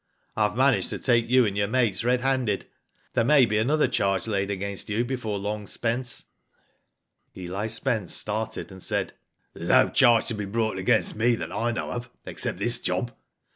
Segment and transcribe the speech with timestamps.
[0.35, 2.65] "I've managed to take you and your mates red handed.
[3.13, 6.25] There may be another charge laid against you before long, Spence."
[7.37, 9.13] Eli Spence started, and said:
[9.53, 13.13] There's no charge can be brought against me that I know of, except this job.